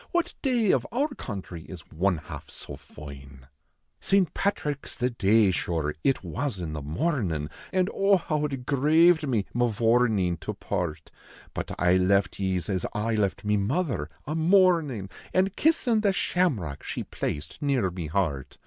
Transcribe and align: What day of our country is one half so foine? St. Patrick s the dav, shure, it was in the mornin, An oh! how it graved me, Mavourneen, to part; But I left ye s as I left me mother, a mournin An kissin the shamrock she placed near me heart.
What 0.09 0.33
day 0.41 0.71
of 0.71 0.87
our 0.91 1.09
country 1.09 1.61
is 1.65 1.81
one 1.91 2.17
half 2.17 2.49
so 2.49 2.75
foine? 2.75 3.45
St. 3.99 4.33
Patrick 4.33 4.79
s 4.85 4.97
the 4.97 5.11
dav, 5.11 5.53
shure, 5.53 5.93
it 6.03 6.23
was 6.23 6.57
in 6.57 6.73
the 6.73 6.81
mornin, 6.81 7.51
An 7.71 7.87
oh! 7.93 8.17
how 8.17 8.45
it 8.45 8.65
graved 8.65 9.27
me, 9.27 9.45
Mavourneen, 9.53 10.37
to 10.39 10.55
part; 10.55 11.11
But 11.53 11.75
I 11.79 11.97
left 11.97 12.39
ye 12.39 12.57
s 12.57 12.67
as 12.67 12.83
I 12.93 13.13
left 13.13 13.45
me 13.45 13.57
mother, 13.57 14.09
a 14.25 14.33
mournin 14.33 15.11
An 15.35 15.51
kissin 15.51 16.01
the 16.01 16.11
shamrock 16.13 16.81
she 16.81 17.03
placed 17.03 17.61
near 17.61 17.91
me 17.91 18.07
heart. 18.07 18.57